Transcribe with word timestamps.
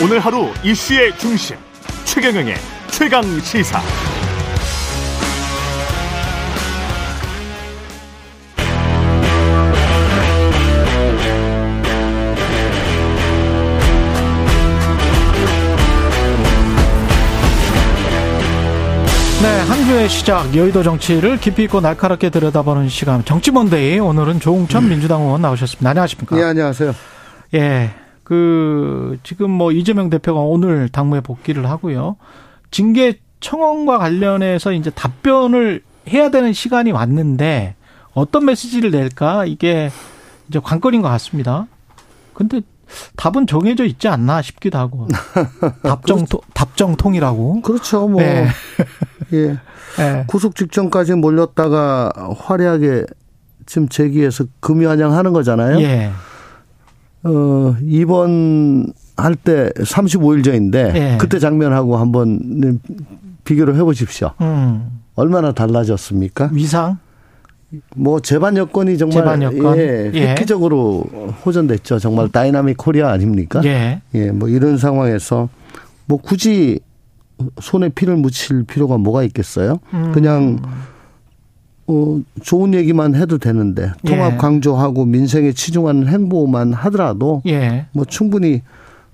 오늘 0.00 0.20
하루 0.20 0.46
이슈의 0.62 1.18
중심 1.18 1.56
최경영의 2.04 2.54
최강 2.92 3.24
시사. 3.40 3.80
네, 19.42 19.60
한 19.62 19.84
주의 19.84 20.08
시작 20.08 20.54
여의도 20.54 20.84
정치를 20.84 21.38
깊이 21.38 21.64
있고 21.64 21.80
날카롭게 21.80 22.30
들여다보는 22.30 22.88
시간 22.88 23.24
정치몬데이 23.24 23.98
오늘은 23.98 24.38
조웅천 24.38 24.84
음. 24.84 24.88
민주당 24.90 25.22
의원 25.22 25.42
나오셨습니다. 25.42 25.90
안녕하십니까? 25.90 26.38
예, 26.38 26.44
안녕하세요. 26.44 26.94
예, 27.54 27.90
그 28.28 29.18
지금 29.22 29.50
뭐 29.50 29.72
이재명 29.72 30.10
대표가 30.10 30.40
오늘 30.40 30.90
당무에 30.90 31.22
복귀를 31.22 31.70
하고요. 31.70 32.16
징계 32.70 33.20
청원과 33.40 33.96
관련해서 33.96 34.72
이제 34.72 34.90
답변을 34.90 35.82
해야 36.10 36.30
되는 36.30 36.52
시간이 36.52 36.92
왔는데 36.92 37.74
어떤 38.12 38.44
메시지를 38.44 38.90
낼까 38.90 39.46
이게 39.46 39.90
이제 40.46 40.60
관건인 40.62 41.00
것 41.00 41.08
같습니다. 41.08 41.68
근데 42.34 42.60
답은 43.16 43.46
정해져 43.46 43.86
있지 43.86 44.08
않나 44.08 44.42
싶기도 44.42 44.76
하고 44.76 45.08
답정통 45.82 46.40
답정통이라고. 46.52 47.62
그렇죠. 47.62 48.08
뭐 48.08 48.20
네. 48.20 48.46
예. 49.32 49.58
예. 50.00 50.24
구속 50.26 50.54
직전까지 50.54 51.14
몰렸다가 51.14 52.12
화려하게 52.38 53.04
지금 53.64 53.88
재기해서 53.88 54.44
금의환향하는 54.60 55.32
거잖아요. 55.32 55.80
예. 55.80 56.10
어, 57.24 57.74
입원할 57.82 59.34
때 59.34 59.70
35일 59.76 60.44
전인데 60.44 60.92
예. 60.94 61.18
그때 61.18 61.38
장면하고 61.38 61.96
한번 61.96 62.80
비교를 63.44 63.76
해 63.76 63.82
보십시오. 63.82 64.30
음. 64.40 65.00
얼마나 65.16 65.52
달라졌습니까? 65.52 66.50
위상? 66.52 66.98
뭐 67.96 68.20
제반 68.20 68.56
여건이 68.56 68.96
정말 68.96 69.18
제반 69.18 69.42
여건. 69.42 69.76
예, 69.78 70.10
예. 70.14 70.28
획기적으로 70.30 71.04
호전됐죠. 71.44 71.98
정말 71.98 72.28
dynamic 72.28 72.76
Korea 72.78 73.10
아닙니까? 73.10 73.60
예. 73.64 74.00
예, 74.14 74.30
뭐 74.30 74.48
이런 74.48 74.78
상황에서 74.78 75.48
뭐 76.06 76.18
굳이 76.18 76.78
손에 77.60 77.88
피를 77.90 78.16
묻힐 78.16 78.64
필요가 78.64 78.96
뭐가 78.96 79.22
있겠어요? 79.24 79.80
음. 79.92 80.12
그냥 80.14 80.60
어 81.88 82.20
좋은 82.42 82.74
얘기만 82.74 83.14
해도 83.14 83.38
되는데 83.38 83.92
통합 84.06 84.34
예. 84.34 84.36
강조하고 84.36 85.06
민생에 85.06 85.52
치중하는 85.52 86.06
행보만 86.06 86.74
하더라도 86.74 87.42
예. 87.46 87.86
뭐 87.92 88.04
충분히 88.04 88.62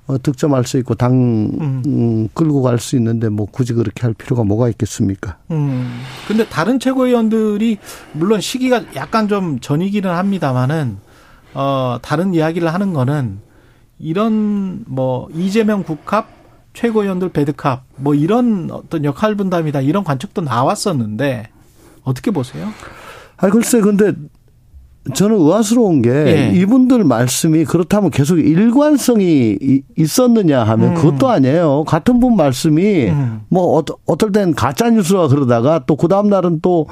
어, 0.06 0.18
득점할 0.20 0.64
수 0.64 0.76
있고 0.78 0.94
당 0.94 1.12
음. 1.14 1.82
음, 1.86 2.28
끌고 2.34 2.60
갈 2.62 2.78
수 2.78 2.96
있는데 2.96 3.28
뭐 3.30 3.46
굳이 3.50 3.72
그렇게 3.72 4.02
할 4.02 4.12
필요가 4.12 4.44
뭐가 4.44 4.68
있겠습니까? 4.70 5.38
음. 5.50 6.02
근데 6.28 6.46
다른 6.46 6.78
최고위원들이 6.78 7.78
물론 8.12 8.40
시기가 8.40 8.82
약간 8.96 9.28
좀 9.28 9.60
전이기는 9.60 10.10
합니다만은 10.10 10.98
어 11.54 11.98
다른 12.02 12.34
이야기를 12.34 12.74
하는 12.74 12.92
거는 12.92 13.38
이런 14.00 14.84
뭐 14.86 15.28
이재명 15.32 15.84
국합 15.84 16.28
최고위원들 16.74 17.28
배드캅 17.30 17.82
뭐 17.96 18.14
이런 18.14 18.68
어떤 18.72 19.04
역할 19.04 19.36
분담이다 19.36 19.80
이런 19.80 20.02
관측도 20.02 20.42
나왔었는데 20.42 21.48
어떻게 22.04 22.30
보세요? 22.30 22.68
아 23.36 23.48
글쎄 23.50 23.80
근데 23.80 24.12
저는 25.14 25.36
의아스러운 25.38 26.00
게 26.00 26.10
예. 26.10 26.52
이분들 26.58 27.04
말씀이 27.04 27.64
그렇다면 27.64 28.10
계속 28.10 28.38
일관성이 28.38 29.58
이- 29.60 29.82
있었느냐 29.98 30.62
하면 30.64 30.90
음. 30.90 30.94
그것도 30.94 31.28
아니에요. 31.28 31.84
같은 31.84 32.20
분 32.20 32.36
말씀이 32.36 33.08
음. 33.10 33.42
뭐 33.50 33.82
어떨, 34.06 34.32
땐 34.32 34.54
가짜 34.54 34.88
뉴스라 34.88 35.28
그러다가 35.28 35.80
또 35.86 35.96
그 35.96 36.08
다음 36.08 36.28
날은 36.28 36.60
또 36.60 36.86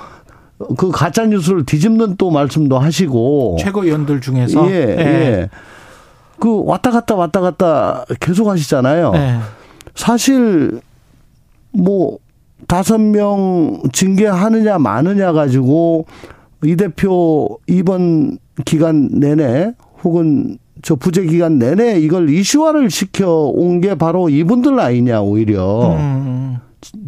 그 0.78 0.90
가짜 0.92 1.26
뉴스를 1.26 1.66
뒤집는 1.66 2.14
또 2.18 2.30
말씀도 2.30 2.78
하시고 2.78 3.56
최고위원들 3.58 4.20
중에서 4.20 4.70
예, 4.70 4.74
예. 4.96 5.48
그 6.38 6.62
왔다 6.64 6.92
갔다 6.92 7.16
왔다 7.16 7.40
갔다 7.40 8.04
계속 8.20 8.46
하시잖아요. 8.48 9.10
예. 9.16 9.38
사실 9.96 10.80
뭐 11.72 12.18
다섯 12.66 12.98
명 12.98 13.80
징계하느냐 13.92 14.78
마느냐 14.78 15.32
가지고 15.32 16.06
이 16.64 16.76
대표 16.76 17.58
이번 17.66 18.38
기간 18.64 19.08
내내 19.12 19.72
혹은 20.04 20.58
저 20.82 20.96
부재 20.96 21.24
기간 21.24 21.58
내내 21.58 21.98
이걸 22.00 22.28
이슈화를 22.30 22.90
시켜 22.90 23.30
온 23.54 23.80
게 23.80 23.94
바로 23.94 24.28
이분들 24.28 24.78
아니냐 24.78 25.20
오히려 25.22 25.94
음. 25.96 26.58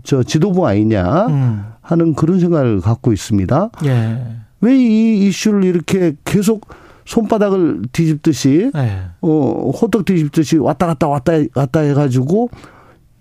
저 0.02 0.22
지도부 0.22 0.66
아니냐 0.66 1.26
음. 1.26 1.64
하는 1.80 2.14
그런 2.14 2.40
생각을 2.40 2.80
갖고 2.80 3.12
있습니다. 3.12 3.70
예. 3.86 4.18
왜이 4.60 5.26
이슈를 5.26 5.64
이렇게 5.64 6.14
계속 6.24 6.66
손바닥을 7.04 7.82
뒤집듯이 7.92 8.70
예. 8.74 9.00
어, 9.20 9.70
호떡 9.80 10.04
뒤집듯이 10.04 10.56
왔다 10.56 10.86
갔다 10.86 11.08
왔다 11.08 11.32
갔다 11.52 11.80
해가지고 11.80 12.48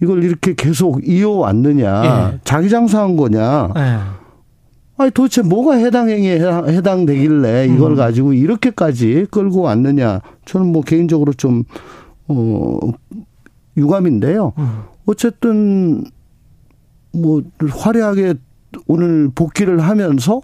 이걸 0.02 0.24
이렇게 0.24 0.54
계속 0.56 1.08
이어왔느냐. 1.08 2.32
예. 2.34 2.40
자기 2.44 2.70
장사한 2.70 3.16
거냐. 3.16 3.70
예. 3.78 3.98
아니 4.98 5.12
도대체 5.12 5.42
뭐가 5.42 5.76
해당 5.76 6.10
행위에 6.10 6.36
해당, 6.40 6.68
이걸 7.66 7.92
음. 7.92 7.96
가지고 7.96 8.34
이렇게까지 8.34 9.28
끌고 9.32 9.62
왔느냐. 9.62 10.22
저는 10.46 10.72
뭐 10.72 10.82
개인적으로 10.84 11.34
좀, 11.34 11.64
어, 12.28 12.80
유감인데요. 13.76 14.54
음. 14.58 14.80
어쨌든 15.06 16.04
뭐 17.12 17.42
화려하게 17.70 18.36
오늘 18.88 19.30
복귀를 19.34 19.80
하면서 19.82 20.42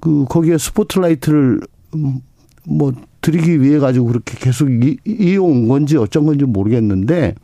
그 0.00 0.24
거기에 0.28 0.58
스포트라이트를 0.58 1.60
음, 1.94 2.20
뭐 2.66 2.92
드리기 3.20 3.60
위해 3.60 3.78
가지고 3.78 4.06
그렇게 4.06 4.36
계속 4.38 4.70
이- 4.70 4.98
이어온 5.06 5.68
건지 5.68 5.96
어쩐 5.96 6.24
건지 6.26 6.44
모르겠는데 6.44 7.34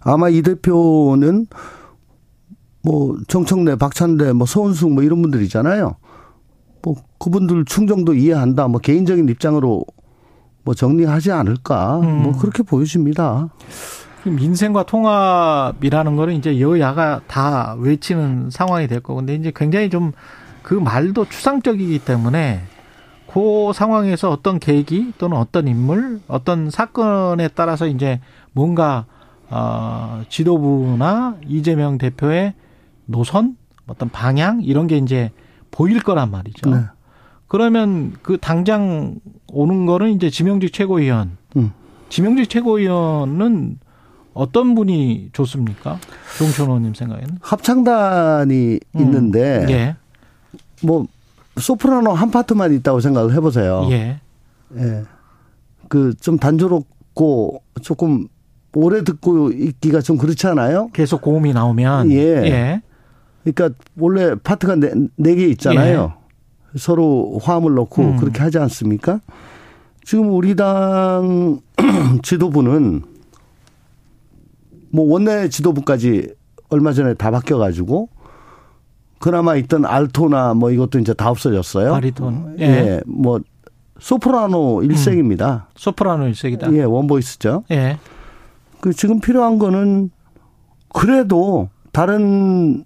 아마 0.00 0.28
이 0.28 0.42
대표는 0.42 1.46
뭐 2.82 3.16
정청래, 3.28 3.76
박찬대, 3.76 4.32
뭐 4.32 4.46
서은숙 4.46 4.92
뭐 4.92 5.02
이런 5.02 5.22
분들 5.22 5.42
있잖아요. 5.42 5.96
뭐 6.82 6.96
그분들 7.18 7.64
충정도 7.64 8.14
이해한다. 8.14 8.68
뭐 8.68 8.80
개인적인 8.80 9.28
입장으로 9.28 9.84
뭐 10.64 10.74
정리하지 10.74 11.30
않을까. 11.32 12.00
음. 12.00 12.22
뭐 12.22 12.32
그렇게 12.38 12.62
보여집니다. 12.62 13.48
민생과 14.24 14.84
통합이라는 14.84 16.16
거는 16.16 16.34
이제 16.34 16.60
여야가 16.60 17.22
다 17.26 17.74
외치는 17.78 18.50
상황이 18.50 18.86
될 18.86 19.00
거고 19.00 19.16
근데 19.16 19.34
이제 19.34 19.52
굉장히 19.54 19.90
좀 19.90 20.12
그 20.62 20.74
말도 20.74 21.26
추상적이기 21.26 21.98
때문에 22.00 22.62
그 23.26 23.72
상황에서 23.74 24.30
어떤 24.30 24.58
계기 24.58 25.12
또는 25.18 25.36
어떤 25.36 25.68
인물 25.68 26.20
어떤 26.28 26.70
사건에 26.70 27.48
따라서 27.48 27.86
이제 27.86 28.20
뭔가 28.52 29.06
어 29.52 30.22
지도부나 30.28 31.36
이재명 31.46 31.98
대표의 31.98 32.54
노선 33.06 33.56
어떤 33.86 34.08
방향 34.08 34.62
이런 34.62 34.86
게 34.86 34.96
이제 34.96 35.30
보일 35.70 36.02
거란 36.02 36.30
말이죠. 36.30 36.70
네. 36.70 36.84
그러면 37.48 38.14
그 38.22 38.38
당장 38.38 39.16
오는 39.48 39.84
거는 39.84 40.12
이제 40.12 40.30
지명직 40.30 40.72
최고위원. 40.72 41.36
음. 41.56 41.72
지명직 42.08 42.48
최고위원은 42.48 43.78
어떤 44.32 44.74
분이 44.74 45.28
좋습니까? 45.34 45.98
종천 46.38 46.66
의원님 46.68 46.94
생각에는? 46.94 47.38
합창단이 47.42 48.80
음. 48.94 49.00
있는데 49.00 49.66
예. 49.68 49.96
뭐 50.82 51.06
소프라노 51.58 52.12
한 52.12 52.30
파트만 52.30 52.72
있다고 52.72 53.00
생각을 53.00 53.34
해보세요. 53.34 53.86
예. 53.90 54.20
예. 54.76 55.02
그 55.88 56.14
좀 56.20 56.38
단조롭고 56.38 57.62
조금 57.82 58.28
오래 58.74 59.04
듣고 59.04 59.50
있기가 59.52 60.00
좀 60.00 60.16
그렇지 60.16 60.46
않아요? 60.46 60.88
계속 60.92 61.20
고음이 61.20 61.52
나오면 61.52 62.10
예. 62.12 62.16
예. 62.44 62.82
그러니까 63.44 63.76
원래 63.98 64.34
파트가 64.36 64.76
네, 64.76 64.92
네 65.16 65.34
개 65.34 65.46
있잖아요. 65.48 66.14
서로 66.76 67.38
화음을 67.42 67.74
넣고 67.74 68.02
음. 68.02 68.16
그렇게 68.16 68.40
하지 68.40 68.58
않습니까? 68.58 69.20
지금 70.04 70.30
우리 70.34 70.56
당 70.56 71.60
지도부는 72.22 73.02
뭐 74.90 75.04
원내 75.12 75.48
지도부까지 75.48 76.34
얼마 76.70 76.92
전에 76.92 77.14
다 77.14 77.30
바뀌어 77.30 77.58
가지고 77.58 78.08
그나마 79.18 79.56
있던 79.56 79.84
알토나 79.84 80.54
뭐 80.54 80.70
이것도 80.70 80.98
이제 80.98 81.12
다 81.14 81.30
없어졌어요. 81.30 81.92
바리톤. 81.92 82.56
예. 82.60 82.64
예. 82.64 83.00
뭐 83.06 83.40
소프라노 84.00 84.82
일색입니다. 84.82 85.68
소프라노 85.76 86.26
일색이다. 86.28 86.72
예, 86.72 86.82
원보이스죠. 86.82 87.64
예. 87.70 87.98
그 88.82 88.92
지금 88.92 89.20
필요한 89.20 89.58
거는 89.60 90.10
그래도 90.92 91.68
다른 91.92 92.84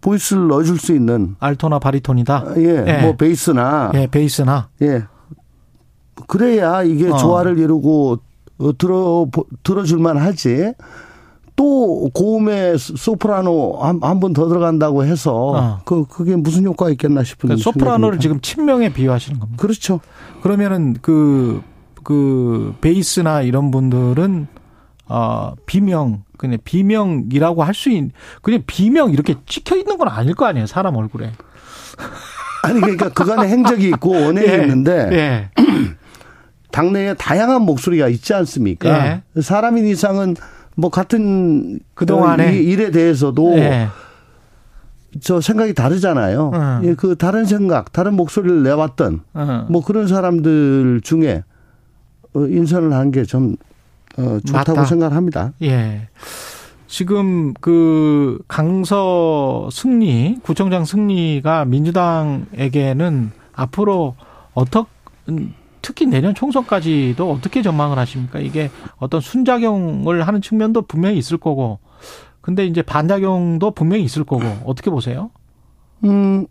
보이스를 0.00 0.48
넣어줄 0.48 0.78
수 0.78 0.92
있는 0.92 1.36
알토나 1.38 1.78
바리톤이다. 1.78 2.54
예, 2.56 2.84
예. 2.86 3.02
뭐 3.02 3.14
베이스나 3.16 3.92
예, 3.94 4.08
베이스나. 4.08 4.68
예. 4.82 5.04
그래야 6.26 6.82
이게 6.82 7.08
어. 7.08 7.16
조화를 7.16 7.58
이루고 7.58 8.18
어, 8.58 8.76
들어 8.76 9.26
들어줄만 9.62 10.16
하지. 10.18 10.74
또 11.54 12.10
고음의 12.14 12.78
소프라노 12.78 13.78
한 13.78 14.00
번 14.18 14.32
더 14.32 14.48
들어간다고 14.48 15.04
해서 15.04 15.34
어. 15.34 15.78
그 15.84 16.04
그게 16.08 16.34
무슨 16.34 16.64
효과가 16.64 16.90
있겠나 16.90 17.22
싶은 17.22 17.48
그러니까 17.48 17.62
소프라노를 17.62 18.18
지금 18.18 18.40
친명에 18.40 18.92
비유하시는 18.92 19.38
겁니다. 19.38 19.62
그렇죠. 19.62 20.00
그러면은 20.42 20.94
그그 20.94 21.62
그 22.02 22.74
베이스나 22.80 23.42
이런 23.42 23.70
분들은 23.70 24.48
어 25.06 25.54
비명 25.66 26.24
그냥 26.38 26.58
비명이라고 26.64 27.62
할 27.62 27.74
수 27.74 27.90
있는 27.90 28.12
그냥 28.40 28.62
비명 28.66 29.10
이렇게 29.12 29.34
찍혀 29.46 29.76
있는 29.76 29.98
건 29.98 30.08
아닐 30.08 30.34
거 30.34 30.46
아니에요 30.46 30.66
사람 30.66 30.96
얼굴에. 30.96 31.32
아니 32.64 32.80
그러니까 32.80 33.08
그간의 33.10 33.50
행적이 33.50 33.88
있고 33.88 34.10
원행이 34.26 34.48
예. 34.48 34.54
있는데 34.62 35.08
예. 35.12 35.50
당내에 36.70 37.14
다양한 37.14 37.62
목소리가 37.62 38.08
있지 38.08 38.32
않습니까? 38.34 39.22
예. 39.36 39.40
사람인 39.40 39.86
이상은 39.86 40.36
뭐 40.74 40.90
같은 40.90 41.80
그동안의 41.94 42.64
일에 42.64 42.90
대해서도 42.90 43.58
예. 43.58 43.88
저 45.20 45.42
생각이 45.42 45.74
다르잖아요. 45.74 46.50
음. 46.54 46.80
예, 46.84 46.94
그 46.94 47.16
다른 47.16 47.44
생각, 47.44 47.92
다른 47.92 48.14
목소리를 48.14 48.62
내왔던 48.62 49.20
음. 49.36 49.66
뭐 49.68 49.84
그런 49.84 50.08
사람들 50.08 51.02
중에 51.04 51.42
어, 52.34 52.46
인선을 52.46 52.94
한게좀 52.94 53.56
어, 54.18 54.38
좋다고 54.44 54.72
맞다. 54.72 54.84
생각합니다. 54.84 55.52
예. 55.62 56.08
지금 56.86 57.54
그 57.54 58.38
강서 58.48 59.68
승리, 59.72 60.38
구청장 60.42 60.84
승리가 60.84 61.64
민주당에게는 61.64 63.30
앞으로 63.54 64.14
어떻게 64.52 64.88
특히 65.80 66.06
내년 66.06 66.34
총선까지도 66.34 67.30
어떻게 67.30 67.60
전망을 67.60 67.98
하십니까? 67.98 68.38
이게 68.38 68.70
어떤 68.98 69.20
순작용을 69.20 70.26
하는 70.26 70.40
측면도 70.40 70.82
분명히 70.82 71.18
있을 71.18 71.38
거고, 71.38 71.80
근데 72.40 72.66
이제 72.66 72.82
반작용도 72.82 73.72
분명히 73.72 74.04
있을 74.04 74.24
거고, 74.24 74.44
어떻게 74.64 74.90
보세요? 74.90 75.30
음, 76.04 76.46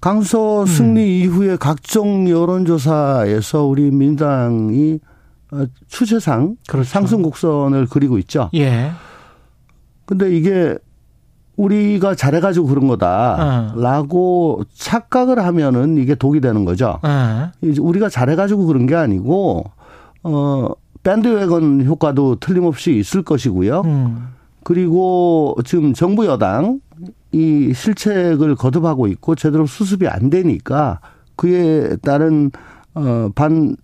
강서 0.00 0.64
승리 0.66 1.02
음. 1.02 1.06
이후에 1.06 1.56
각종 1.56 2.28
여론조사에서 2.28 3.64
우리 3.64 3.90
민당이 3.90 4.94
어, 4.94 5.09
추세상 5.88 6.56
그렇죠. 6.68 6.88
상승 6.88 7.22
곡선을 7.22 7.86
그리고 7.90 8.18
있죠. 8.18 8.50
예. 8.54 8.90
근데 10.06 10.34
이게 10.36 10.76
우리가 11.56 12.14
잘해가지고 12.14 12.66
그런 12.66 12.88
거다라고 12.88 14.60
어. 14.60 14.64
착각을 14.74 15.38
하면은 15.38 15.98
이게 15.98 16.14
독이 16.14 16.40
되는 16.40 16.64
거죠. 16.64 16.98
어. 17.02 17.50
우리가 17.62 18.08
잘해가지고 18.08 18.66
그런 18.66 18.86
게 18.86 18.94
아니고 18.94 19.64
어 20.22 20.68
밴드웨건 21.02 21.84
효과도 21.84 22.36
틀림없이 22.36 22.96
있을 22.96 23.22
것이고요. 23.22 23.82
음. 23.84 24.28
그리고 24.64 25.56
지금 25.64 25.92
정부 25.94 26.26
여당 26.26 26.80
이 27.32 27.72
실책을 27.74 28.56
거듭하고 28.56 29.06
있고 29.08 29.34
제대로 29.34 29.66
수습이 29.66 30.08
안 30.08 30.30
되니까 30.30 31.00
그에 31.36 31.96
따른 31.96 32.50
어반 32.94 33.76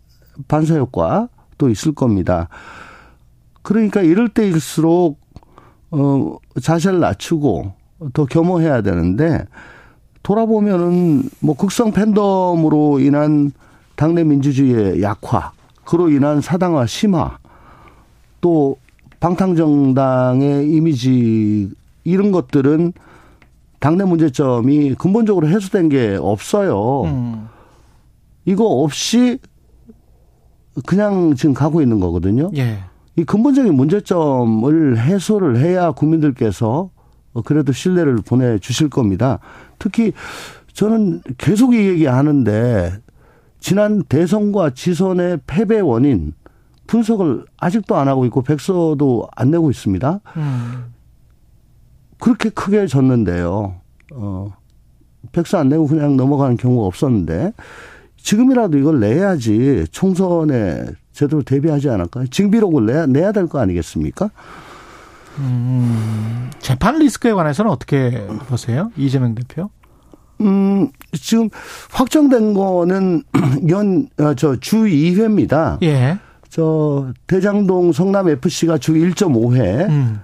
반사 0.49 0.77
효과 0.77 1.29
도 1.59 1.69
있을 1.69 1.95
겁니다. 1.95 2.49
그러니까 3.63 4.03
이럴 4.03 4.29
때일수록 4.29 5.19
어, 5.91 6.37
자세를 6.61 7.01
낮추고 7.01 7.73
더 8.13 8.27
겸허해야 8.27 8.83
되는데 8.83 9.47
돌아보면은 10.23 11.29
뭐 11.41 11.57
극성 11.57 11.93
팬덤으로 11.93 13.01
인한 13.01 13.53
당내 13.95 14.25
민주주의의 14.25 15.03
약화, 15.03 15.53
그로 15.85 16.11
인한 16.11 16.41
사당화 16.41 16.87
심화, 16.87 17.39
또 18.41 18.77
방탕정당의 19.21 20.71
이미지 20.71 21.71
이런 22.05 22.33
것들은 22.33 22.93
당내 23.81 24.05
문제점이 24.05 24.95
근본적으로 24.97 25.49
해소된 25.49 25.89
게 25.89 26.19
없어요. 26.21 27.03
음. 27.05 27.49
이거 28.45 28.65
없이 28.65 29.39
그냥 30.85 31.35
지금 31.35 31.55
가고 31.55 31.81
있는 31.81 32.01
거거든요. 32.01 32.51
예. 32.57 32.79
이 33.17 33.25
근본적인 33.25 33.75
문제점을 33.75 34.99
해소를 34.99 35.59
해야 35.59 35.93
국민들께서 35.93 36.91
그래도 37.45 37.73
신뢰를 37.73 38.17
보내주실 38.17 38.91
겁니다. 38.91 39.39
특히 39.79 40.13
저는 40.73 41.23
계속 41.39 41.75
이 41.75 41.79
얘기 41.79 42.07
하는데 42.07 42.93
지난 43.59 44.03
대선과 44.03 44.71
지선의 44.71 45.41
패배 45.47 45.81
원인 45.81 46.35
분석을 46.87 47.47
아직도 47.57 47.97
안 47.97 48.09
하고 48.09 48.25
있고 48.27 48.43
백서도 48.43 49.29
안 49.35 49.51
내고 49.51 49.71
있습니다. 49.71 50.21
음. 50.37 50.95
그렇게 52.19 52.51
크게 52.51 52.87
졌는데요. 52.87 53.81
어, 54.13 54.53
백서 55.33 55.59
안 55.59 55.69
내고 55.69 55.87
그냥 55.87 56.17
넘어가는 56.17 56.57
경우가 56.57 56.87
없었는데 56.87 57.53
지금이라도 58.31 58.77
이걸 58.79 58.99
내야지 58.99 59.87
총선에 59.93 60.87
제대로 61.13 61.43
대비하지 61.43 61.89
않을까? 61.91 62.25
징비록을 62.29 62.85
내야, 62.85 63.07
내야 63.07 63.31
될 63.31 63.47
거 63.47 63.61
아니겠습니까? 63.61 64.31
음, 65.39 66.51
재판 66.59 66.99
리스크에 66.99 67.33
관해서는 67.33 67.71
어떻게 67.71 68.27
보세요? 68.49 68.91
이재명 68.97 69.37
대표? 69.37 69.71
음, 70.41 70.89
지금 71.13 71.49
확정된 71.93 72.53
거는 72.55 73.23
연, 73.71 74.09
어, 74.19 74.35
저, 74.35 74.57
주 74.57 74.79
2회입니다. 74.87 75.81
예. 75.85 76.19
저, 76.49 77.13
대장동 77.29 77.93
성남 77.93 78.29
FC가 78.29 78.79
주 78.79 78.95
1.5회, 78.95 79.89
음. 79.89 80.21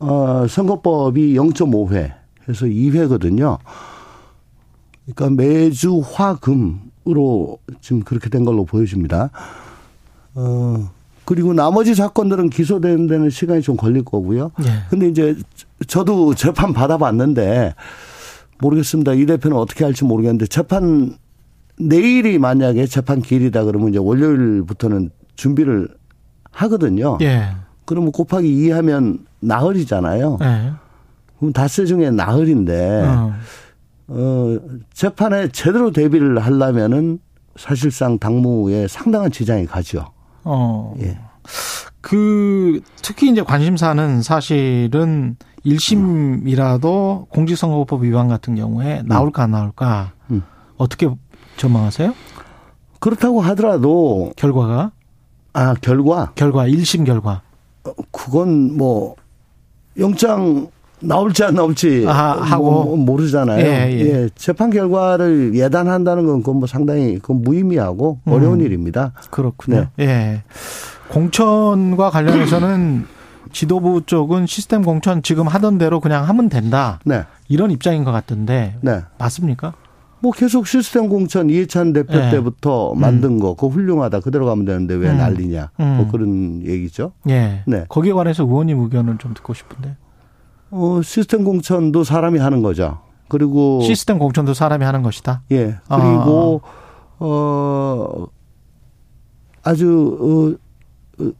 어, 0.00 0.46
선거법이 0.48 1.34
0.5회 1.34 2.14
해서 2.48 2.64
2회거든요. 2.64 3.58
그러니까 5.14 5.42
매주 5.42 6.02
화 6.14 6.34
금 6.40 6.80
으로 7.08 7.58
지금 7.80 8.02
그렇게 8.02 8.30
된 8.30 8.44
걸로 8.44 8.64
보여집니다. 8.64 9.30
어, 10.34 10.90
그리고 11.24 11.52
나머지 11.52 11.94
사건들은 11.94 12.50
기소되는 12.50 13.06
데는 13.06 13.30
시간이 13.30 13.62
좀 13.62 13.76
걸릴 13.76 14.04
거고요. 14.04 14.52
예. 14.64 14.70
근데 14.88 15.08
이제 15.08 15.36
저도 15.86 16.34
재판 16.34 16.72
받아봤는데 16.72 17.74
모르겠습니다. 18.58 19.14
이 19.14 19.26
대표는 19.26 19.56
어떻게 19.56 19.84
할지 19.84 20.04
모르겠는데 20.04 20.46
재판 20.46 21.16
내일이 21.78 22.38
만약에 22.38 22.86
재판 22.86 23.20
기일이다 23.20 23.64
그러면 23.64 23.88
이제 23.88 23.98
월요일부터는 23.98 25.10
준비를 25.34 25.88
하거든요. 26.52 27.18
예. 27.22 27.48
그러면 27.84 28.12
곱하기 28.12 28.48
2 28.48 28.70
하면 28.70 29.26
나흘이잖아요. 29.40 30.38
예. 30.42 30.72
그럼 31.38 31.52
닷새 31.52 31.84
중에 31.84 32.10
나흘인데 32.10 33.02
어. 33.04 33.34
어 34.14 34.58
재판에 34.92 35.48
제대로 35.48 35.90
대비를 35.90 36.38
하려면은 36.38 37.18
사실상 37.56 38.18
당무에 38.18 38.86
상당한 38.88 39.30
지장이 39.30 39.66
가죠. 39.66 40.12
어. 40.44 40.94
예. 41.00 41.18
그 42.00 42.80
특히 43.00 43.30
이제 43.30 43.42
관심사는 43.42 44.22
사실은 44.22 45.36
1심이라도 45.64 47.28
공직선거법 47.30 48.02
위반 48.02 48.28
같은 48.28 48.54
경우에 48.54 49.02
나올까 49.06 49.44
안 49.44 49.52
나올까 49.52 50.12
음. 50.30 50.42
어떻게 50.76 51.08
전망하세요? 51.56 52.14
그렇다고 52.98 53.40
하더라도 53.40 54.32
결과가 54.36 54.92
아 55.52 55.74
결과 55.74 56.32
결과 56.34 56.66
1심 56.66 57.06
결과 57.06 57.42
어, 57.84 57.92
그건 58.10 58.76
뭐 58.76 59.16
영장 59.98 60.68
나올지 61.02 61.44
안 61.44 61.54
나올지 61.54 62.04
아, 62.08 62.12
하고 62.40 62.84
뭐 62.84 62.96
모르잖아요. 62.96 63.64
예, 63.64 63.92
예. 63.92 64.00
예, 64.00 64.28
재판 64.34 64.70
결과를 64.70 65.54
예단한다는 65.54 66.26
건 66.26 66.40
그건 66.40 66.56
뭐 66.56 66.66
상당히 66.66 67.18
그건 67.18 67.42
무의미하고 67.42 68.20
음. 68.24 68.32
어려운 68.32 68.60
일입니다. 68.60 69.12
그렇군요. 69.30 69.88
네. 69.96 70.04
예. 70.06 70.42
공천과 71.08 72.10
관련해서는 72.10 73.06
지도부 73.52 74.02
쪽은 74.06 74.46
시스템 74.46 74.82
공천 74.82 75.22
지금 75.22 75.46
하던 75.46 75.78
대로 75.78 76.00
그냥 76.00 76.26
하면 76.28 76.48
된다. 76.48 77.00
네. 77.04 77.24
이런 77.48 77.70
입장인 77.70 78.04
것 78.04 78.12
같은데 78.12 78.76
네. 78.80 79.02
맞습니까? 79.18 79.74
뭐 80.20 80.30
계속 80.30 80.68
시스템 80.68 81.08
공천 81.08 81.50
이해찬 81.50 81.92
대표 81.92 82.16
예. 82.16 82.30
때부터 82.30 82.94
만든 82.94 83.30
음. 83.30 83.38
거 83.40 83.54
그거 83.54 83.68
훌륭하다 83.68 84.20
그대로 84.20 84.46
가면 84.46 84.64
되는데 84.64 84.94
왜 84.94 85.10
음. 85.10 85.18
난리냐 85.18 85.70
뭐 85.76 85.86
음. 85.86 85.96
뭐 85.96 86.08
그런 86.10 86.62
얘기죠. 86.64 87.12
예. 87.28 87.62
네. 87.66 87.84
거기에 87.88 88.12
관해서 88.12 88.44
의원님 88.44 88.78
의견을 88.80 89.18
좀 89.18 89.34
듣고 89.34 89.52
싶은데. 89.52 89.96
어, 90.72 91.00
시스템 91.02 91.44
공천도 91.44 92.02
사람이 92.02 92.38
하는 92.38 92.62
거죠. 92.62 92.98
그리고 93.28 93.80
시스템 93.82 94.18
공천도 94.18 94.54
사람이 94.54 94.84
하는 94.84 95.02
것이다. 95.02 95.42
예. 95.52 95.76
그리고 95.88 96.60
아. 96.64 97.24
어 97.24 98.26
아주 99.62 100.58
어, 101.18 101.22
어, 101.24 101.30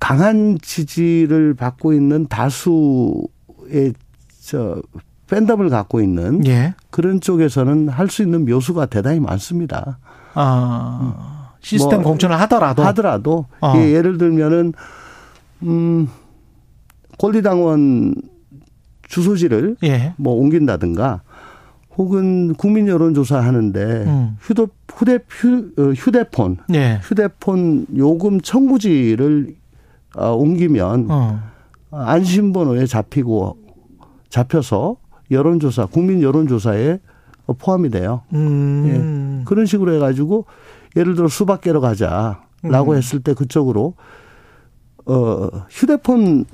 강한 0.00 0.56
지지를 0.62 1.54
받고 1.54 1.92
있는 1.92 2.26
다수의 2.26 3.92
저 4.42 4.80
팬덤을 5.28 5.68
갖고 5.68 6.00
있는 6.00 6.46
예. 6.46 6.74
그런 6.90 7.20
쪽에서는 7.20 7.88
할 7.88 8.08
수 8.08 8.22
있는 8.22 8.44
묘수가 8.46 8.86
대단히 8.86 9.20
많습니다. 9.20 9.98
아. 10.34 10.98
음. 11.02 11.36
시스템 11.60 12.02
뭐 12.02 12.12
공천을 12.12 12.38
하더라도 12.42 12.84
하더라도 12.84 13.46
어. 13.60 13.72
예, 13.76 13.92
예를 13.92 14.18
들면은 14.18 14.72
음 15.64 16.08
권리당원 17.18 18.14
주소지를 19.08 19.76
예. 19.84 20.14
뭐 20.16 20.34
옮긴다든가 20.34 21.22
혹은 21.96 22.54
국민 22.54 22.88
여론 22.88 23.14
조사 23.14 23.40
하는데 23.40 23.80
음. 24.06 24.36
휴대 24.40 24.66
휴대 24.92 25.18
휴, 25.28 25.70
어, 25.78 25.92
휴대폰 25.92 26.58
예. 26.74 27.00
휴대폰 27.02 27.86
요금 27.96 28.40
청구지를 28.40 29.54
어, 30.16 30.32
옮기면 30.32 31.06
어. 31.10 31.40
안심번호에 31.90 32.86
잡히고 32.86 33.56
잡혀서 34.28 34.96
여론조사 35.30 35.86
국민 35.86 36.22
여론조사에 36.22 36.98
포함이 37.58 37.90
돼요. 37.90 38.22
음. 38.34 39.42
그런 39.46 39.66
식으로 39.66 39.94
해가지고 39.94 40.46
예를 40.96 41.14
들어 41.14 41.28
수박 41.28 41.60
깨러 41.60 41.80
가자라고 41.80 42.92
음. 42.92 42.96
했을 42.96 43.20
때 43.20 43.34
그쪽으로 43.34 43.94
어 45.06 45.48
휴대폰 45.70 46.44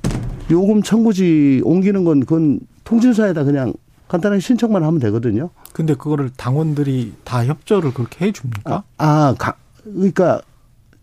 요금 0.52 0.82
청구지 0.82 1.62
옮기는 1.64 2.04
건 2.04 2.20
그건 2.20 2.60
통신사에다 2.84 3.44
그냥 3.44 3.72
간단하게 4.08 4.40
신청만 4.40 4.84
하면 4.84 5.00
되거든요. 5.00 5.50
근데 5.72 5.94
그거를 5.94 6.30
당원들이 6.36 7.14
다 7.24 7.44
협조를 7.44 7.94
그렇게 7.94 8.26
해 8.26 8.32
줍니까? 8.32 8.84
아, 8.98 9.34
가, 9.38 9.54
그러니까 9.84 10.42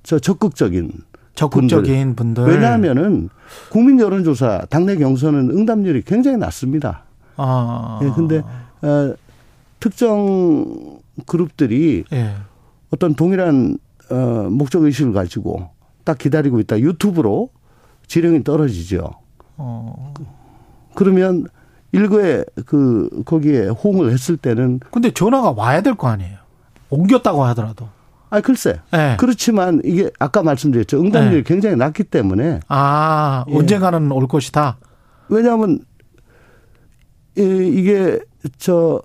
저 0.04 0.20
적극적인 0.20 0.92
적극적인 1.34 2.16
분들. 2.16 2.46
왜냐하면은 2.46 3.30
국민 3.70 4.00
여론조사 4.00 4.68
당내 4.70 4.98
경선은 4.98 5.50
응답률이 5.52 6.04
굉장히 6.04 6.38
낮습니다. 6.38 7.04
아. 7.38 8.00
예, 8.04 8.10
근데 8.12 8.44
어, 8.82 9.16
특정 9.80 11.00
그룹들이 11.26 12.04
예. 12.12 12.36
어떤 12.92 13.16
동일한 13.16 13.78
어, 14.12 14.48
목적 14.52 14.84
의식을 14.84 15.14
가지고 15.14 15.70
딱 16.04 16.18
기다리고 16.18 16.60
있다. 16.60 16.80
유튜브로 16.80 17.50
지령이 18.08 18.44
떨어지죠. 18.44 19.10
어. 19.60 20.14
그러면 20.96 21.46
일거에 21.92 22.44
그 22.66 23.10
거기에 23.26 23.68
호응을 23.68 24.12
했을 24.12 24.38
때는 24.38 24.80
근데 24.92 25.12
전화가 25.12 25.52
와야 25.52 25.82
될 25.82 25.96
거 25.96 26.08
아니에요. 26.08 26.38
옮겼다고 26.90 27.44
하더라도. 27.46 27.88
아 28.32 28.42
글쎄 28.42 28.80
예. 28.94 29.18
그렇지만 29.20 29.82
이게 29.84 30.12
아까 30.20 30.44
말씀드렸죠 30.44 31.00
응답률이 31.02 31.38
네. 31.38 31.44
굉장히 31.44 31.76
낮기 31.76 32.04
때문에 32.04 32.60
아, 32.68 33.44
예. 33.50 33.56
언젠가는 33.56 34.12
올 34.12 34.28
것이다. 34.28 34.78
왜냐하면 35.30 35.80
이- 37.38 37.72
이게 37.76 38.20
저 38.58 39.02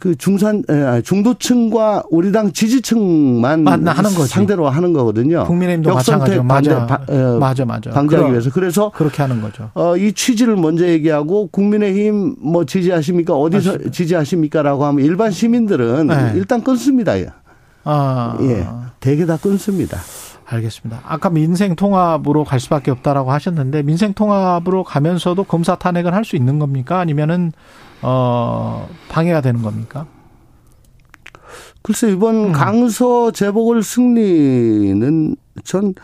그 0.00 0.16
중산 0.16 0.64
에, 0.68 0.82
아니, 0.82 1.02
중도층과 1.02 2.04
우리 2.10 2.32
당 2.32 2.52
지지층만 2.52 3.62
맞나, 3.62 3.92
하는 3.92 4.10
거지. 4.14 4.28
상대로 4.28 4.68
하는 4.68 4.92
거거든요. 4.92 5.44
국민의힘도 5.44 5.90
역선택. 5.90 6.44
맞아. 6.44 6.98
어, 7.08 7.38
맞아, 7.38 7.64
맞아. 7.64 7.90
방지하기 7.90 8.32
위해서 8.32 8.50
그래서 8.50 8.90
그렇게 8.94 9.22
하는 9.22 9.40
거죠. 9.40 9.70
어, 9.74 9.96
이 9.96 10.12
취지를 10.12 10.56
먼저 10.56 10.86
얘기하고 10.88 11.46
국민의힘 11.48 12.36
뭐 12.40 12.64
지지하십니까 12.64 13.34
어디서 13.34 13.70
맞습니다. 13.70 13.90
지지하십니까라고 13.92 14.84
하면 14.86 15.04
일반 15.04 15.30
시민들은 15.30 16.08
네. 16.08 16.32
일단 16.34 16.62
끊습니다. 16.64 17.12
아. 17.84 18.36
예, 18.40 18.66
대개 18.98 19.24
다 19.24 19.36
끊습니다. 19.36 19.98
알겠습니다. 20.48 21.02
아까 21.04 21.28
민생 21.28 21.74
통합으로 21.74 22.44
갈 22.44 22.60
수밖에 22.60 22.90
없다라고 22.92 23.32
하셨는데 23.32 23.82
민생 23.82 24.14
통합으로 24.14 24.84
가면서도 24.84 25.44
검사 25.44 25.74
탄핵을 25.74 26.14
할수 26.14 26.36
있는 26.36 26.58
겁니까? 26.58 27.00
아니면은 27.00 27.52
어 28.02 28.88
방해가 29.08 29.40
되는 29.40 29.62
겁니까? 29.62 30.06
글쎄 31.82 32.10
이번 32.10 32.46
음. 32.46 32.52
강서 32.52 33.32
재보궐 33.32 33.82
승리는 33.82 35.36
전 35.64 35.94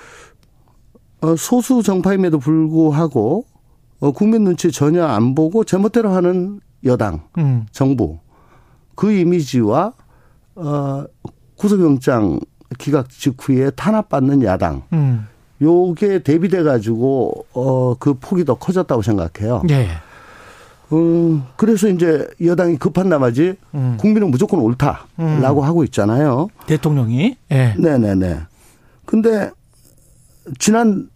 어, 1.20 1.37
소수 1.37 1.82
정파임에도 1.82 2.38
불구하고 2.40 3.46
어, 4.00 4.11
국민 4.11 4.42
눈치 4.42 4.72
전혀 4.72 5.04
안 5.04 5.37
보고 5.37 5.62
제멋대로 5.62 6.11
하는 6.11 6.61
여당 6.84 7.22
음. 7.38 7.66
정부 7.70 8.18
그 8.96 9.12
이미지와 9.12 9.92
어, 10.56 11.04
구속영장 11.56 12.40
기각 12.79 13.11
직후에 13.11 13.71
탄압받는 13.71 14.43
야당 14.43 14.83
음. 14.93 15.26
요게 15.61 16.21
대비돼 16.25 16.62
가지고 16.64 17.47
어, 17.52 17.95
그 17.99 18.14
폭이 18.14 18.45
더 18.45 18.55
커졌다고 18.55 19.02
생각해요. 19.02 19.62
예. 19.71 19.88
음, 20.93 21.45
그래서 21.57 21.88
이제 21.88 22.29
여당이 22.45 22.76
급한 22.76 23.09
나머지 23.09 23.55
음. 23.75 23.97
국민은 23.99 24.31
무조건 24.31 24.61
옳다라고 24.61 25.64
하고 25.64 25.85
있잖아요. 25.85 26.49
대통령이 26.67 27.37
예. 27.50 27.75
네네네. 27.79 28.41
근데 29.07 29.50
지난 30.59 31.09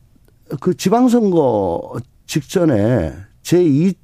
그 0.60 0.76
지방선거 0.76 2.00
직전에 2.26 3.14
제2 3.42 3.94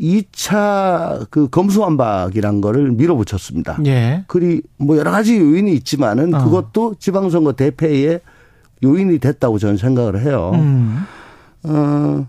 2차 0.00 1.26
그 1.30 1.48
검수완박이란 1.50 2.60
거를 2.60 2.90
밀어붙였습니다. 2.92 3.78
예. 3.84 4.24
그리 4.26 4.62
뭐 4.78 4.96
여러 4.96 5.10
가지 5.10 5.38
요인이 5.38 5.72
있지만은 5.74 6.34
어. 6.34 6.44
그것도 6.44 6.94
지방선거 6.98 7.52
대패의 7.52 8.20
요인이 8.82 9.18
됐다고 9.18 9.58
저는 9.58 9.76
생각을 9.76 10.22
해요. 10.22 10.52
음. 10.54 11.04
어, 11.64 12.26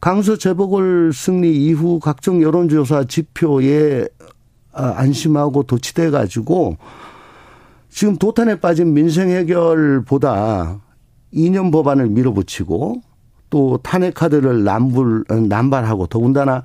강서 0.00 0.36
재보궐 0.36 1.12
승리 1.12 1.66
이후 1.66 2.00
각종 2.00 2.42
여론조사 2.42 3.04
지표에 3.04 4.08
아, 4.72 4.94
안심하고 4.96 5.62
도취돼 5.64 6.10
가지고 6.10 6.76
지금 7.90 8.16
도탄에 8.16 8.60
빠진 8.60 8.92
민생 8.92 9.30
해결보다 9.30 10.80
이념 11.30 11.70
법안을 11.70 12.08
밀어붙이고 12.08 13.02
또 13.54 13.78
탄핵 13.84 14.14
카드를 14.14 14.64
남불 14.64 15.26
남발하고 15.48 16.08
더군다나 16.08 16.64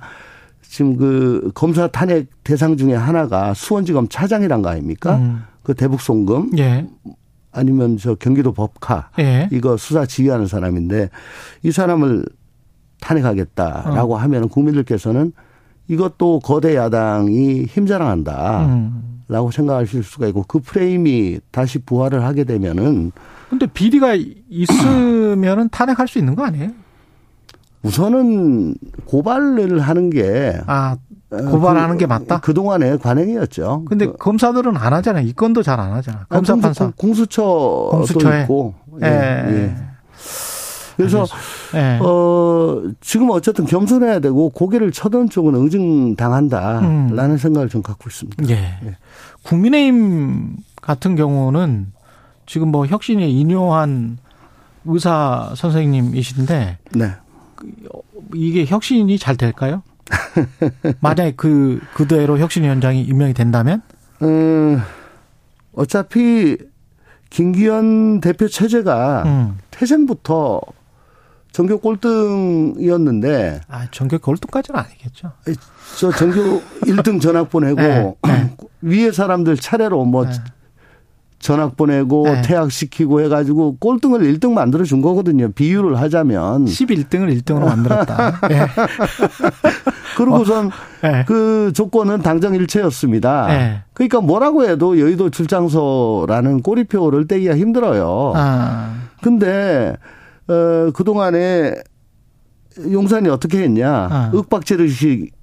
지금 0.60 0.96
그 0.96 1.52
검사 1.54 1.86
탄핵 1.86 2.26
대상 2.42 2.76
중에 2.76 2.96
하나가 2.96 3.54
수원지검 3.54 4.08
차장이란 4.08 4.60
거 4.60 4.70
아닙니까? 4.70 5.14
음. 5.18 5.44
그 5.62 5.72
대북 5.74 6.00
송금 6.00 6.58
예. 6.58 6.88
아니면 7.52 7.96
저 7.96 8.16
경기도 8.16 8.52
법카 8.52 9.10
예. 9.20 9.48
이거 9.52 9.76
수사 9.76 10.04
지휘하는 10.04 10.48
사람인데 10.48 11.10
이 11.62 11.70
사람을 11.70 12.24
탄핵하겠다라고 13.00 14.14
어. 14.14 14.18
하면 14.18 14.48
국민들께서는 14.48 15.30
이것도 15.86 16.40
거대 16.40 16.74
야당이 16.74 17.66
힘자랑한다라고 17.66 18.66
음. 18.66 19.50
생각하실 19.52 20.02
수가 20.02 20.26
있고 20.26 20.42
그 20.42 20.58
프레임이 20.58 21.38
다시 21.52 21.78
부활을 21.78 22.24
하게 22.24 22.42
되면은 22.42 23.12
근데 23.50 23.66
비리가 23.66 24.16
있으면은 24.48 25.68
탄핵할 25.70 26.06
수 26.08 26.18
있는 26.18 26.34
거 26.36 26.44
아니에요? 26.44 26.70
우선은 27.82 28.74
고발을 29.06 29.80
하는 29.80 30.10
게 30.10 30.56
아, 30.66 30.96
어, 31.30 31.36
고발하는 31.36 31.94
그- 31.96 31.98
게 31.98 32.06
맞다? 32.06 32.38
그동안의 32.40 32.98
관행이었죠. 32.98 33.84
근데 33.88 34.06
그- 34.06 34.16
검사들은 34.16 34.76
안 34.76 34.92
하잖아요. 34.94 35.26
이 35.26 35.32
건도 35.32 35.62
잘 35.62 35.80
안 35.80 35.92
하잖아. 35.92 36.26
아, 36.28 36.34
검사 36.36 36.52
공수- 36.54 36.62
판사. 36.62 36.92
공수처도 36.96 37.88
공수처에. 37.90 38.42
있고. 38.42 38.74
예, 39.02 39.06
예. 39.06 39.52
예. 39.52 39.76
그래서 40.96 41.24
예. 41.74 41.98
어, 42.02 42.82
지금 43.00 43.30
어쨌든 43.30 43.64
겸손해야 43.64 44.18
되고 44.20 44.50
고개를 44.50 44.92
쳐던 44.92 45.30
쪽은 45.30 45.54
응징당한다라는 45.54 47.18
음. 47.30 47.36
생각을 47.38 47.68
좀 47.70 47.82
갖고 47.82 48.08
있습니다. 48.10 48.48
예. 48.50 48.74
국민의힘 49.44 50.56
같은 50.82 51.16
경우는 51.16 51.92
지금 52.50 52.72
뭐 52.72 52.84
혁신에 52.84 53.28
인용한 53.28 54.18
의사 54.84 55.52
선생님이신데 55.54 56.78
네. 56.96 57.12
이게 58.34 58.66
혁신이 58.66 59.20
잘 59.20 59.36
될까요? 59.36 59.84
만약에 60.98 61.34
그 61.36 61.80
그대로 61.94 62.40
혁신위원장이 62.40 63.02
임명이 63.02 63.34
된다면? 63.34 63.82
음, 64.22 64.82
어차피 65.76 66.56
김기현 67.30 68.18
대표 68.18 68.48
체제가 68.48 69.22
음. 69.26 69.58
태생부터 69.70 70.60
전교 71.52 71.78
꼴등이었는데 71.78 73.60
아, 73.68 73.86
전격 73.92 74.22
골드까지는 74.22 74.80
아니겠죠. 74.80 75.30
저 76.00 76.10
전교 76.10 76.62
1등 76.80 77.20
전학 77.20 77.48
보내고 77.48 77.80
네, 77.80 78.16
네. 78.26 78.56
위에 78.82 79.12
사람들 79.12 79.56
차례로 79.56 80.04
뭐 80.04 80.24
네. 80.24 80.32
전학 81.40 81.74
보내고 81.76 82.24
네. 82.24 82.42
퇴학시키고 82.42 83.22
해가지고 83.22 83.78
꼴등을 83.78 84.20
1등 84.20 84.52
만들어 84.52 84.84
준 84.84 85.00
거거든요. 85.00 85.50
비유를 85.52 85.98
하자면 85.98 86.66
11등을 86.66 87.40
1등으로 87.40 87.64
만들었다. 87.64 88.40
예. 88.52 88.66
그러고선 90.16 90.70
예. 91.02 91.24
그 91.26 91.72
조건은 91.74 92.20
당정 92.20 92.54
일체였습니다. 92.54 93.46
네. 93.46 93.82
그러니까 93.94 94.20
뭐라고 94.20 94.68
해도 94.68 95.00
여의도 95.00 95.30
출장소라는 95.30 96.60
꼬리표를 96.60 97.26
떼기가 97.26 97.56
힘들어요. 97.56 98.34
아. 98.36 98.94
근데 99.22 99.96
어 100.46 100.90
그동안에 100.92 101.74
용산이 102.92 103.30
어떻게 103.30 103.62
했냐? 103.62 103.88
아. 103.90 104.30
윽박지르식 104.34 105.39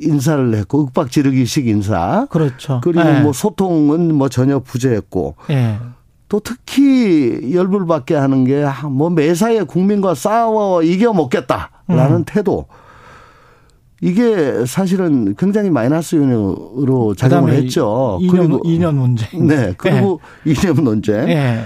인사를 0.00 0.54
했고 0.54 0.82
윽박 0.86 1.10
지르기식 1.10 1.66
인사. 1.68 2.26
그렇죠. 2.30 2.80
그리고 2.82 3.06
예. 3.08 3.20
뭐 3.20 3.32
소통은 3.32 4.14
뭐 4.14 4.28
전혀 4.28 4.58
부재했고 4.58 5.36
예. 5.50 5.78
또 6.28 6.40
특히 6.40 7.52
열불받게 7.54 8.14
하는 8.14 8.44
게 8.44 8.64
뭐 8.90 9.10
매사에 9.10 9.62
국민과 9.62 10.14
싸워 10.14 10.82
이겨 10.82 11.12
먹겠다라는 11.12 12.16
음. 12.16 12.24
태도. 12.26 12.66
이게 14.02 14.64
사실은 14.66 15.34
굉장히 15.36 15.70
마이너스 15.70 16.16
요인으로 16.16 17.14
작용을 17.16 17.54
했죠. 17.54 18.18
이념 18.20 18.60
이념 18.64 18.96
문제. 18.96 19.26
네 19.38 19.72
그리고 19.78 20.20
이념 20.44 20.84
논쟁. 20.84 21.28
예. 21.30 21.64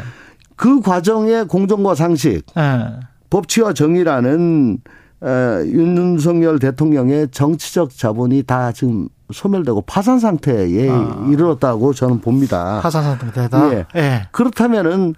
그 0.55 0.81
과정의 0.81 1.49
공정과 1.49 1.95
상식, 1.95 2.43
예. 2.57 3.01
법치와 3.31 3.73
정의라는 3.73 4.79
에, 4.79 4.91
윤석열 5.23 6.59
대통령의 6.59 7.29
정치적 7.31 7.97
자본이 7.97 8.43
다 8.45 8.73
지금 8.73 9.09
소멸되고 9.33 9.83
파산 9.83 10.19
상태에 10.19 10.89
아. 10.89 11.29
이르렀다고 11.31 11.93
저는 11.93 12.21
봅니다. 12.21 12.81
파산 12.83 13.05
상태다. 13.05 13.75
예. 13.75 13.87
예. 13.97 14.23
그렇다면은 14.33 15.15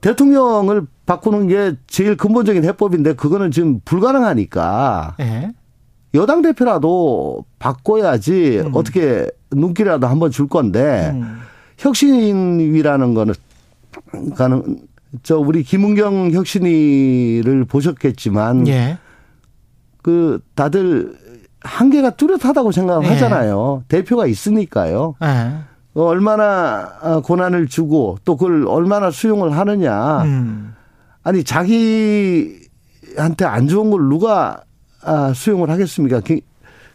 대통령을 0.00 0.86
바꾸는 1.06 1.48
게 1.48 1.74
제일 1.86 2.16
근본적인 2.16 2.64
해법인데 2.64 3.14
그거는 3.14 3.50
지금 3.50 3.80
불가능하니까 3.84 5.16
예. 5.20 5.52
여당 6.14 6.42
대표라도 6.42 7.44
바꿔야지 7.58 8.62
음. 8.64 8.70
어떻게 8.74 9.28
눈길이라도 9.50 10.06
한번 10.06 10.30
줄 10.30 10.48
건데 10.48 11.10
음. 11.14 11.40
혁신위라는 11.78 13.14
거는 13.14 13.34
가는 14.36 14.78
저 15.22 15.38
우리 15.38 15.62
김은경 15.62 16.32
혁신위를 16.32 17.64
보셨겠지만 17.64 18.68
예. 18.68 18.98
그 20.06 20.38
다들 20.54 21.18
한계가 21.62 22.10
뚜렷하다고 22.10 22.70
생각을 22.70 23.04
예. 23.06 23.08
하잖아요. 23.08 23.82
대표가 23.88 24.28
있으니까요. 24.28 25.16
예. 25.20 25.52
어, 25.94 26.02
얼마나 26.04 26.92
아, 27.02 27.20
고난을 27.24 27.66
주고 27.66 28.16
또 28.24 28.36
그걸 28.36 28.68
얼마나 28.68 29.10
수용을 29.10 29.58
하느냐. 29.58 30.22
음. 30.22 30.76
아니 31.24 31.42
자기한테 31.42 33.44
안 33.46 33.66
좋은 33.66 33.90
걸 33.90 34.02
누가 34.02 34.60
아, 35.02 35.32
수용을 35.34 35.70
하겠습니까? 35.70 36.20
그- 36.20 36.38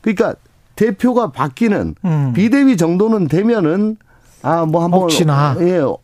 그러니까 0.01 0.33
대표가 0.77 1.33
바뀌는 1.33 1.95
음. 2.05 2.31
비대위 2.33 2.77
정도는 2.77 3.27
되면은 3.27 3.97
아 4.41 4.65
뭐 4.65 4.83
한번 4.85 5.01
혹시나. 5.01 5.57
예 5.59 5.79
어, 5.79 5.97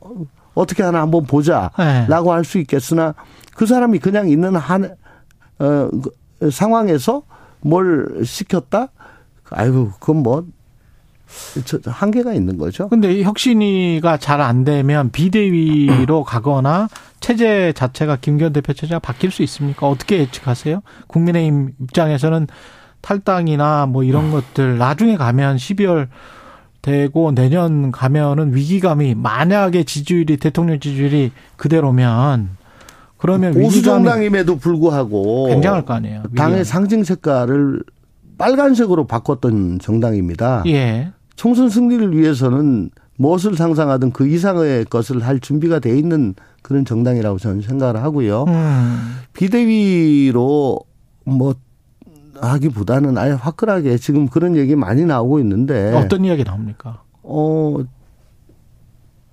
어떻게 0.55 0.83
하나 0.83 0.99
한번 1.03 1.21
예. 1.23 1.27
보자라고 1.27 2.33
할수 2.33 2.57
있겠으나 2.57 3.13
그 3.55 3.65
사람이 3.65 3.99
그냥 3.99 4.27
있는 4.29 4.57
한 4.57 4.93
어, 5.59 5.89
그 5.89 6.11
상황에서 6.51 7.23
뭘 7.61 8.21
시켰다? 8.23 8.89
아이고 9.49 9.91
그건 9.99 10.23
뭐 10.23 10.45
한계가 11.85 12.33
있는 12.33 12.57
거죠. 12.57 12.87
근데 12.89 13.13
이 13.13 13.23
혁신위가 13.23 14.17
잘 14.17 14.41
안 14.41 14.63
되면 14.63 15.11
비대위로 15.11 16.23
가거나 16.25 16.87
체제 17.19 17.73
자체가 17.73 18.17
김기현 18.21 18.53
대표 18.53 18.73
체제가 18.73 18.99
바뀔 18.99 19.31
수 19.31 19.43
있습니까? 19.43 19.87
어떻게 19.87 20.19
예측하세요? 20.19 20.81
국민의힘 21.07 21.71
입장에서는 21.81 22.47
탈당이나 23.01 23.87
뭐 23.87 24.03
이런 24.03 24.31
것들 24.31 24.77
나중에 24.77 25.17
가면 25.17 25.57
12월 25.57 26.07
되고 26.81 27.33
내년 27.33 27.91
가면은 27.91 28.55
위기감이 28.55 29.15
만약에 29.15 29.83
지지율이 29.83 30.37
대통령 30.37 30.79
지지율이 30.79 31.31
그대로면 31.57 32.55
그러면 33.17 33.53
보수 33.53 33.81
정당임에도 33.81 34.57
불구하고 34.57 35.47
굉장할 35.47 35.85
거 35.85 35.93
아니에요. 35.93 36.23
당의. 36.35 36.63
상징 36.63 37.03
색깔을 37.03 37.81
빨간색으로 38.37 39.07
바꿨던 39.07 39.79
정당입니다. 39.79 40.63
예. 40.67 41.11
총선 41.35 41.69
승리를 41.69 42.15
위해서는 42.15 42.89
무엇을 43.17 43.55
상상하든 43.55 44.11
그 44.11 44.27
이상의 44.27 44.85
것을 44.85 45.25
할 45.25 45.39
준비가 45.39 45.79
돼 45.79 45.97
있는 45.97 46.35
그런 46.61 46.85
정당이라고 46.85 47.39
저는 47.39 47.61
생각을 47.61 48.01
하고요. 48.03 48.45
음. 48.47 49.15
비대위로 49.33 50.79
뭐 51.25 51.55
하기보다는 52.39 53.17
아예 53.17 53.31
화끈하게 53.31 53.97
지금 53.97 54.27
그런 54.27 54.55
얘기 54.55 54.75
많이 54.75 55.05
나오고 55.05 55.39
있는데 55.39 55.93
어떤 55.95 56.23
이야기 56.23 56.43
나옵니까? 56.43 57.01
어, 57.23 57.77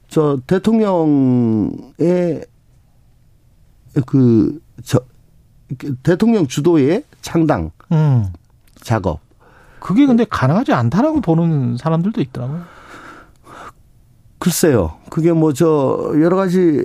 저 0.09 0.39
대통령의 0.47 2.45
그, 4.07 4.61
저, 4.85 5.01
대통령 6.03 6.47
주도의 6.47 7.05
창당 7.23 7.71
음. 7.93 8.27
작업. 8.81 9.21
그게 9.81 10.07
근데 10.07 10.25
가능하지 10.25 10.73
않다라고 10.73 11.21
보는 11.21 11.77
사람들도 11.77 12.21
있더라고요. 12.21 12.63
글쎄요. 14.39 14.95
그게 15.11 15.33
뭐 15.33 15.53
저 15.53 16.13
여러 16.21 16.37
가지 16.37 16.83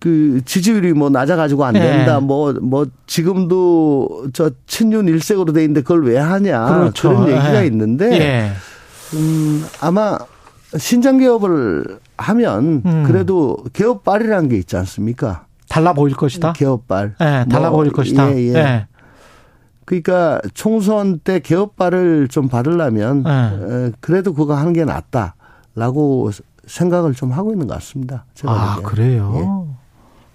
그 0.00 0.40
지지율이 0.44 0.92
뭐 0.92 1.08
낮아가지고 1.08 1.64
안 1.64 1.74
네. 1.74 1.80
된다. 1.80 2.20
뭐, 2.20 2.52
뭐 2.52 2.86
지금도 3.06 4.28
저 4.32 4.50
친윤 4.66 5.08
일색으로 5.08 5.52
돼 5.52 5.62
있는데 5.62 5.80
그걸 5.80 6.04
왜 6.04 6.18
하냐. 6.18 6.66
그렇죠. 6.66 7.12
런 7.12 7.28
얘기가 7.28 7.62
예. 7.62 7.66
있는데 7.66 8.12
예. 8.12 8.52
음, 9.16 9.64
아마 9.80 10.18
신장 10.76 11.18
개업을 11.18 12.00
하면 12.16 12.82
음. 12.84 13.04
그래도 13.06 13.56
개업발이라는 13.72 14.48
게 14.48 14.56
있지 14.56 14.76
않습니까? 14.76 15.46
달라 15.68 15.92
보일 15.92 16.14
것이다. 16.14 16.52
개업발. 16.52 17.14
예, 17.20 17.44
달라 17.50 17.70
뭐, 17.70 17.78
보일 17.78 17.92
것이다. 17.92 18.30
예, 18.32 18.36
예. 18.36 18.54
예. 18.54 18.86
그러니까 19.84 20.40
총선 20.54 21.18
때 21.18 21.40
개업발을 21.40 22.28
좀 22.28 22.48
받으려면 22.48 23.22
네. 23.22 23.30
에, 23.30 23.92
그래도 24.00 24.32
그거 24.32 24.54
하는 24.54 24.72
게 24.72 24.84
낫다라고 24.84 26.30
생각을 26.66 27.12
좀 27.14 27.32
하고 27.32 27.52
있는 27.52 27.66
것 27.66 27.74
같습니다. 27.74 28.24
제가 28.34 28.52
아, 28.52 28.76
보기에는. 28.76 28.82
그래요. 28.90 29.73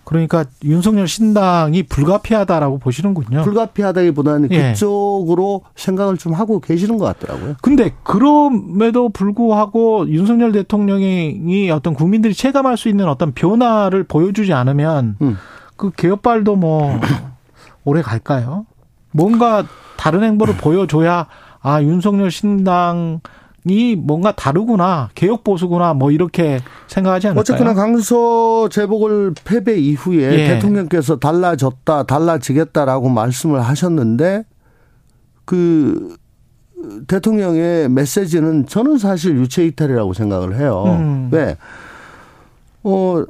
그러니까 0.10 0.44
윤석열 0.64 1.08
신당이 1.08 1.84
불가피하다라고 1.84 2.80
보시는군요. 2.80 3.44
불가피하다기보다는 3.44 4.50
예. 4.50 4.72
그쪽으로 4.72 5.62
생각을 5.76 6.18
좀 6.18 6.34
하고 6.34 6.60
계시는 6.60 6.98
것 6.98 7.06
같더라고요. 7.06 7.58
근데 7.62 7.92
그럼에도 8.02 9.10
불구하고 9.10 10.10
윤석열 10.10 10.52
대통령이 10.52 11.70
어떤 11.70 11.94
국민들이 11.94 12.34
체감할 12.34 12.76
수 12.76 12.90
있는 12.90 13.08
어떤 13.08 13.34
변화를 13.34 14.04
보여주지 14.04 14.52
않으면 14.52 15.18
음. 15.22 15.38
그 15.76 15.92
개혁발도 15.96 16.56
뭐 16.56 17.00
오래 17.86 18.02
갈까요? 18.02 18.66
뭔가 19.12 19.64
다른 19.96 20.24
행보를 20.24 20.56
보여줘야 20.58 21.28
아 21.62 21.84
윤석열 21.84 22.32
신당 22.32 23.20
이 23.66 23.96
뭔가 23.96 24.32
다르구나 24.32 25.10
개혁 25.16 25.44
보수구나 25.44 25.94
뭐 25.94 26.12
이렇게 26.12 26.60
생각하지 26.88 27.28
않을까요? 27.28 27.42
어쨌거나 27.42 27.74
강서 27.74 28.70
재보궐 28.70 29.34
패배 29.44 29.78
이후에 29.78 30.24
예. 30.24 30.48
대통령께서 30.48 31.18
달라졌다, 31.18 32.04
달라지겠다라고 32.04 33.10
말씀을 33.10 33.62
하셨는데 33.62 34.46
그 35.46 36.16
대통령의 37.08 37.90
메시지는 37.90 38.66
저는 38.66 38.98
사실 38.98 39.36
유체 39.38 39.66
이탈이라고 39.66 40.14
생각을 40.14 40.58
해요. 40.58 40.84
음. 40.88 41.30
왜? 41.32 41.58
어, 42.84 43.26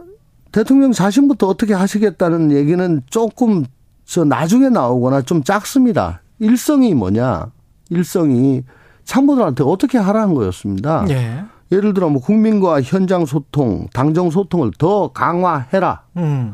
대통령 0.51 0.91
자신부터 0.91 1.47
어떻게 1.47 1.73
하시겠다는 1.73 2.51
얘기는 2.51 3.01
조금 3.09 3.65
저 4.05 4.23
나중에 4.23 4.69
나오거나 4.69 5.21
좀 5.21 5.43
작습니다. 5.43 6.21
일성이 6.39 6.93
뭐냐? 6.93 7.51
일성이 7.89 8.63
참모들한테 9.09 9.63
어떻게 9.63 9.97
하라는 9.97 10.35
거였습니다. 10.35 11.03
예. 11.09 11.43
예를 11.71 11.95
들어 11.95 12.09
뭐 12.09 12.21
국민과 12.21 12.83
현장 12.83 13.25
소통, 13.25 13.87
당정 13.91 14.29
소통을 14.29 14.71
더 14.77 15.11
강화해라. 15.11 16.03
음. 16.17 16.53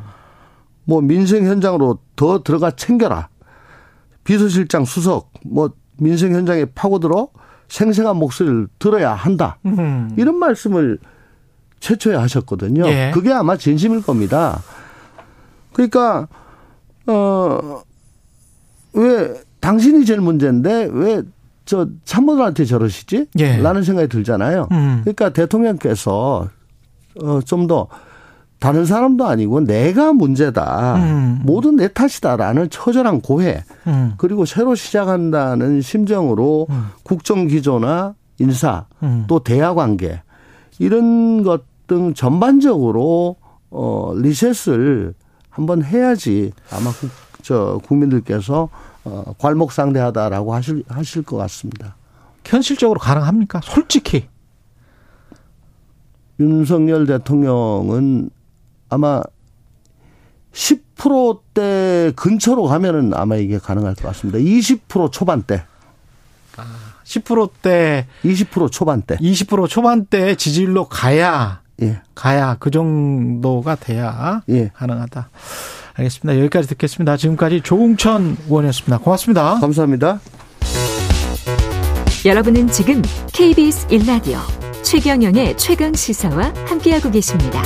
뭐 0.86 1.02
민생 1.02 1.46
현장으로 1.46 2.00
더 2.16 2.44
들어가 2.44 2.72
챙겨라. 2.72 3.28
비서실장 4.24 4.86
수석 4.86 5.32
뭐 5.44 5.72
민생 5.98 6.34
현장에 6.34 6.64
파고들어 6.64 7.28
생생한 7.68 8.16
목소리를 8.16 8.70
들어야 8.80 9.14
한다. 9.14 9.58
음. 9.66 10.14
이런 10.18 10.38
말씀을 10.38 10.98
최초에 11.82 12.16
하셨거든요. 12.16 12.88
예. 12.88 13.12
그게 13.14 13.34
아마 13.34 13.58
진심일 13.58 14.02
겁니다. 14.02 14.62
그러니까 15.74 16.30
어 17.06 17.82
왜 18.94 19.34
당신이 19.60 20.06
제일 20.06 20.22
문제인데 20.22 20.90
왜 20.92 21.22
저 21.66 21.88
참모들한테 22.06 22.66
저러시지? 22.66 23.28
예. 23.40 23.58
라는 23.58 23.84
생각이 23.84 24.08
들잖아요. 24.08 24.68
음. 24.72 25.02
그러니까 25.04 25.30
대통령께서 25.30 26.48
어좀더 27.20 27.88
다른 28.60 28.86
사람도 28.86 29.26
아니고 29.26 29.62
내가 29.62 30.14
문제다. 30.14 30.96
음. 30.96 31.42
모든 31.44 31.76
내 31.76 31.88
탓이다라는 31.88 32.70
처절한 32.70 33.22
고해. 33.22 33.64
음. 33.88 34.14
그리고 34.18 34.46
새로 34.46 34.76
시작한다는 34.76 35.82
심정으로 35.82 36.68
음. 36.70 36.88
국정 37.04 37.48
기조나 37.48 38.16
인사 38.40 38.86
음. 39.04 39.26
또 39.28 39.40
대화 39.40 39.74
관계 39.74 40.22
이런 40.80 41.44
것 41.44 41.76
등 41.88 42.14
전반적으로 42.14 43.38
어 43.70 44.14
리셋을 44.16 45.14
한번 45.50 45.84
해야지 45.84 46.52
아마 46.72 46.92
국, 46.92 47.10
저 47.42 47.80
국민들께서 47.86 48.70
어, 49.06 49.34
괄목상대하다라고 49.38 50.54
하실 50.54 50.84
하실 50.88 51.24
것 51.24 51.38
같습니다. 51.38 51.96
현실적으로 52.44 53.00
가능합니까? 53.00 53.62
솔직히 53.64 54.28
윤석열 56.40 57.06
대통령은 57.06 58.30
아마 58.90 59.22
10%대 60.52 62.14
근처로 62.16 62.64
가면은 62.64 63.14
아마 63.14 63.36
이게 63.36 63.58
가능할 63.58 63.96
것 63.96 64.04
같습니다. 64.08 64.40
20% 64.40 65.12
초반대. 65.12 65.64
10%대 67.04 68.08
20% 68.24 68.72
초반대. 68.72 69.16
20% 69.18 69.68
초반대 69.70 70.36
지지율로 70.36 70.88
가야 70.88 71.62
예. 71.82 72.02
가야 72.16 72.56
그 72.60 72.72
정도가 72.72 73.76
돼야 73.76 74.42
예. 74.50 74.70
가능하다. 74.70 75.30
알겠습니다. 75.98 76.40
여기까지 76.40 76.68
듣겠습니다. 76.70 77.18
지금까지 77.18 77.62
조웅천 77.62 78.38
의원이었습니다. 78.48 78.98
고맙습니다. 79.00 79.60
감사합니다. 79.60 80.20
여러분은 82.26 82.68
지금 82.70 83.02
KBS 83.34 83.88
1라디오 83.88 84.40
최경영의 84.84 85.58
최강 85.58 85.94
시사와 85.94 86.54
함께하고 86.68 87.12
계십니다. 87.12 87.62